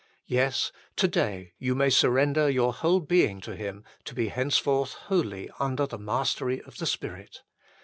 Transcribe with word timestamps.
Yes: 0.25 0.71
to 0.95 1.07
day 1.07 1.53
you 1.59 1.75
may 1.75 1.91
surrender 1.91 2.49
your 2.49 2.73
whole 2.73 3.01
being 3.01 3.39
to 3.41 3.55
Him 3.55 3.83
to 4.05 4.15
be 4.15 4.29
henceforth 4.29 4.93
wholly 4.93 5.51
under 5.59 5.85
the 5.85 5.99
mastery 5.99 6.59
of 6.63 6.79
the 6.79 6.87
Spirit. 6.87 7.43